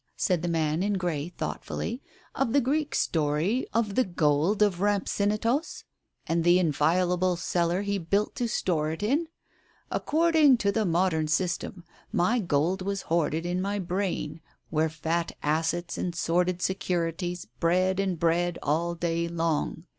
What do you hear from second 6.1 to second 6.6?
and the